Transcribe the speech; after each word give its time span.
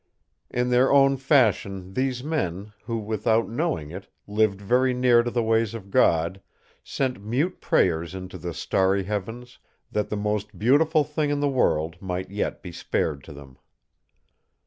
In 0.49 0.71
their 0.71 0.91
own 0.91 1.15
fashion 1.17 1.93
these 1.93 2.23
men, 2.23 2.73
who, 2.85 2.97
without 2.97 3.47
knowing 3.47 3.91
it, 3.91 4.07
lived 4.25 4.59
very 4.59 4.95
near 4.95 5.21
to 5.21 5.29
the 5.29 5.43
ways 5.43 5.75
of 5.75 5.91
God, 5.91 6.41
sent 6.83 7.21
mute 7.23 7.61
prayers 7.61 8.15
into 8.15 8.39
the 8.39 8.55
starry 8.55 9.03
heavens 9.03 9.59
that 9.91 10.09
the 10.09 10.17
most 10.17 10.57
beautiful 10.57 11.03
thing 11.03 11.29
in 11.29 11.39
the 11.39 11.47
world 11.47 12.01
might 12.01 12.31
yet 12.31 12.63
be 12.63 12.71
spared 12.71 13.23
to 13.25 13.31
them. 13.33 13.59